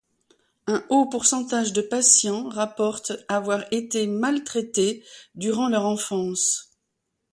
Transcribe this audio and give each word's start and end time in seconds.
Un 0.65 0.83
haut 0.89 1.05
pourcentage 1.05 1.73
de 1.73 1.81
patients 1.83 2.49
rapportent 2.49 3.13
avoir 3.27 3.65
été 3.69 4.07
maltraité 4.07 5.05
durant 5.35 5.69
leur 5.69 5.85
enfance. 5.85 6.71